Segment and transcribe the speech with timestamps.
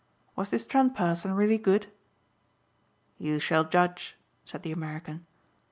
[0.35, 1.85] Was this Trent person really good?"
[3.19, 5.27] "You shall judge," said the American.